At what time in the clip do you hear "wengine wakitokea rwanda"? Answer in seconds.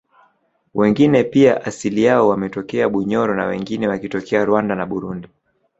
3.45-4.75